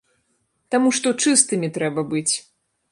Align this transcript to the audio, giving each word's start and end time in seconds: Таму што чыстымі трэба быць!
Таму 0.75 0.89
што 1.01 1.07
чыстымі 1.27 1.71
трэба 1.77 2.09
быць! 2.17 2.29